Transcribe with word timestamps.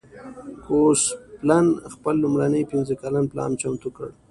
ګوسپلن 0.65 1.67
خپل 1.93 2.15
لومړنی 2.23 2.63
پنځه 2.71 2.93
کلن 3.01 3.25
پلان 3.31 3.51
چمتو 3.61 3.89
کړ. 3.95 4.09